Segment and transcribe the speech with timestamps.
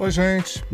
[0.00, 0.64] Oi, gente.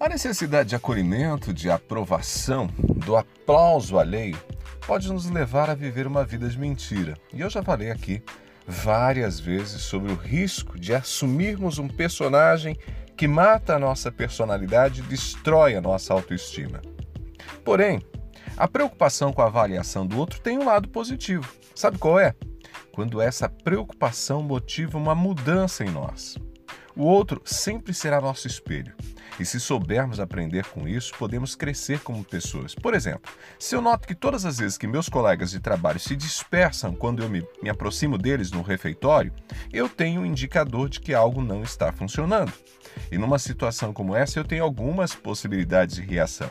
[0.00, 4.36] A necessidade de acolhimento, de aprovação, do aplauso alheio
[4.84, 7.16] pode nos levar a viver uma vida de mentira.
[7.32, 8.20] E eu já falei aqui
[8.66, 12.76] várias vezes sobre o risco de assumirmos um personagem
[13.16, 16.82] que mata a nossa personalidade e destrói a nossa autoestima.
[17.64, 18.02] Porém,
[18.56, 21.48] a preocupação com a avaliação do outro tem um lado positivo.
[21.72, 22.34] Sabe qual é?
[22.90, 26.36] Quando essa preocupação motiva uma mudança em nós.
[26.96, 28.94] O outro sempre será nosso espelho.
[29.38, 32.74] E se soubermos aprender com isso, podemos crescer como pessoas.
[32.74, 36.16] Por exemplo, se eu noto que todas as vezes que meus colegas de trabalho se
[36.16, 39.30] dispersam quando eu me, me aproximo deles no refeitório,
[39.70, 42.50] eu tenho um indicador de que algo não está funcionando.
[43.12, 46.48] E numa situação como essa, eu tenho algumas possibilidades de reação.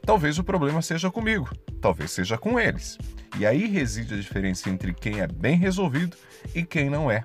[0.00, 1.50] Talvez o problema seja comigo,
[1.82, 2.96] talvez seja com eles.
[3.38, 6.16] E aí reside a diferença entre quem é bem resolvido
[6.54, 7.22] e quem não é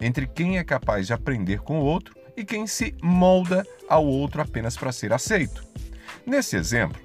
[0.00, 4.42] entre quem é capaz de aprender com o outro e quem se molda ao outro
[4.42, 5.64] apenas para ser aceito.
[6.26, 7.00] Nesse exemplo,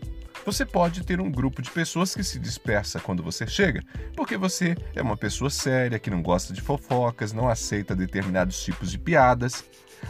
[0.46, 3.84] você pode ter um grupo de pessoas que se dispersa quando você chega,
[4.16, 8.90] porque você é uma pessoa séria, que não gosta de fofocas, não aceita determinados tipos
[8.90, 9.64] de piadas.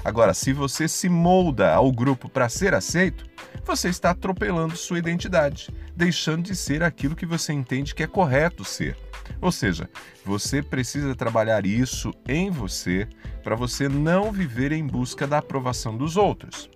[0.05, 3.25] Agora, se você se molda ao grupo para ser aceito,
[3.71, 8.65] você está atropelando sua identidade, deixando de ser aquilo que você entende que é correto
[8.65, 8.97] ser.
[9.39, 9.89] Ou seja,
[10.25, 13.07] você precisa trabalhar isso em você
[13.41, 16.69] para você não viver em busca da aprovação dos outros.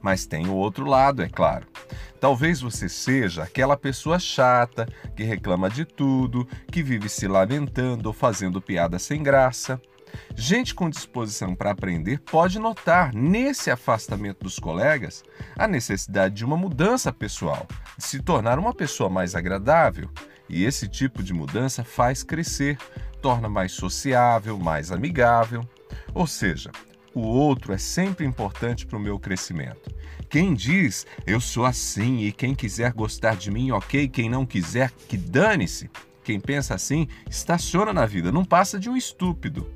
[0.00, 1.66] Mas tem o outro lado, é claro.
[2.20, 8.12] Talvez você seja aquela pessoa chata, que reclama de tudo, que vive se lamentando ou
[8.12, 9.82] fazendo piada sem graça.
[10.34, 15.22] Gente com disposição para aprender pode notar nesse afastamento dos colegas
[15.56, 17.66] a necessidade de uma mudança pessoal,
[17.96, 20.10] de se tornar uma pessoa mais agradável.
[20.48, 22.76] E esse tipo de mudança faz crescer,
[23.20, 25.66] torna mais sociável, mais amigável.
[26.12, 26.70] Ou seja,
[27.14, 29.94] o outro é sempre importante para o meu crescimento.
[30.28, 34.92] Quem diz eu sou assim e quem quiser gostar de mim, ok, quem não quiser,
[35.08, 35.90] que dane-se.
[36.22, 39.66] Quem pensa assim, estaciona na vida, não passa de um estúpido.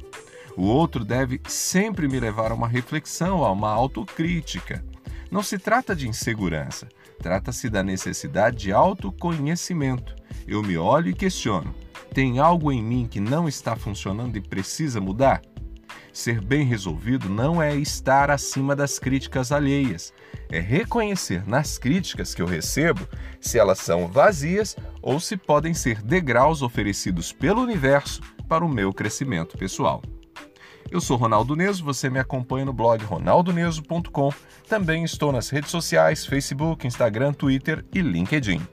[0.57, 4.85] O outro deve sempre me levar a uma reflexão, a uma autocrítica.
[5.31, 6.89] Não se trata de insegurança,
[7.21, 10.15] trata-se da necessidade de autoconhecimento.
[10.47, 11.75] Eu me olho e questiono:
[12.13, 15.43] tem algo em mim que não está funcionando e precisa mudar?
[16.15, 20.15] Ser bem resolvido não é estar acima das críticas alheias,
[20.49, 23.07] é reconhecer nas críticas que eu recebo
[23.41, 28.93] se elas são vazias ou se podem ser degraus oferecidos pelo universo para o meu
[28.93, 30.01] crescimento pessoal.
[30.89, 34.33] Eu sou Ronaldo Neso, você me acompanha no blog ronaldoneso.com.
[34.69, 38.65] Também estou nas redes sociais, Facebook, Instagram, Twitter e LinkedIn.